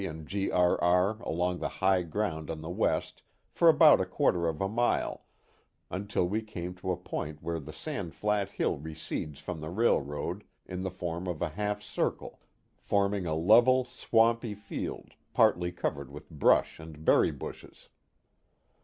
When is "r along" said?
0.83-1.59